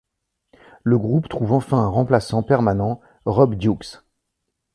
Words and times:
Le 0.81 0.97
groupe 0.97 1.29
trouve 1.29 1.53
enfin 1.53 1.77
un 1.77 1.87
remplaçant 1.87 2.41
permanent, 2.41 3.01
Rob 3.27 3.53
Dukes. 3.53 4.01